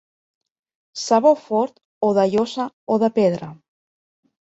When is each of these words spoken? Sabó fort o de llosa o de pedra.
Sabó 1.01 1.35
fort 1.43 1.79
o 2.09 2.11
de 2.21 2.25
llosa 2.35 2.69
o 2.97 3.01
de 3.07 3.15
pedra. 3.23 3.55